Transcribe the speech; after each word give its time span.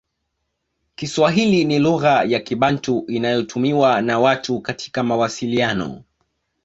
Kiswahili 0.95 1.65
ni 1.65 1.79
lugha 1.79 2.23
ya 2.23 2.39
Kibantu 2.39 3.03
inayotumiwa 3.07 4.01
na 4.01 4.19
watu 4.19 4.61
katika 4.61 5.03
mawasiliano 5.03 6.03